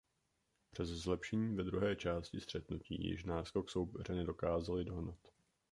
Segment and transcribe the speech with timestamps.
[0.71, 5.19] Přes zlepšení ve druhé části střetnutí již náskok soupeře nedokázali dohnat.